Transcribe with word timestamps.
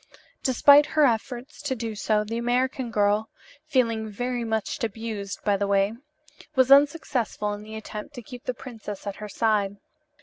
Despite 0.41 0.87
her 0.87 1.03
efforts 1.05 1.61
to 1.61 1.75
do 1.75 1.93
so, 1.93 2.23
the 2.23 2.39
American 2.39 2.89
girl 2.89 3.29
(feeling 3.67 4.09
very 4.09 4.43
much 4.43 4.83
abused, 4.83 5.39
by 5.43 5.57
the 5.57 5.67
way), 5.67 5.93
was 6.55 6.71
unsuccessful 6.71 7.53
in 7.53 7.61
the 7.61 7.75
attempt 7.75 8.15
to 8.15 8.23
keep 8.23 8.45
the 8.45 8.55
princess 8.55 9.05
at 9.05 9.17
her 9.17 9.29
side. 9.29 9.77